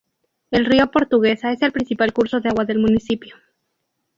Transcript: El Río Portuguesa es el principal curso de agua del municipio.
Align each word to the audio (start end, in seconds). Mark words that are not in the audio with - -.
El 0.49 0.65
Río 0.65 0.89
Portuguesa 0.89 1.51
es 1.51 1.61
el 1.61 1.71
principal 1.71 2.11
curso 2.11 2.39
de 2.39 2.49
agua 2.49 2.65
del 2.65 2.79
municipio. 2.79 3.35